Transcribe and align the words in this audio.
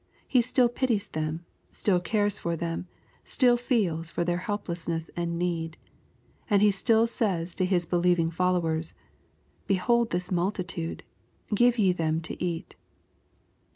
He 0.27 0.41
still 0.41 0.67
pities 0.67 1.09
them, 1.09 1.45
still 1.69 1.99
cares 1.99 2.39
for 2.39 2.55
them, 2.57 2.87
still 3.23 3.55
feels 3.55 4.09
for 4.09 4.23
their 4.23 4.39
helplessness 4.39 5.11
and 5.15 5.37
need. 5.37 5.77
And 6.49 6.63
He 6.63 6.71
still 6.71 7.05
says 7.05 7.53
to 7.53 7.65
His 7.65 7.85
believing 7.85 8.31
followers," 8.31 8.95
Behold 9.67 10.09
this 10.09 10.31
multitude, 10.31 11.03
give 11.53 11.77
ye 11.77 11.91
them 11.93 12.19
to 12.21 12.43
eat." 12.43 12.75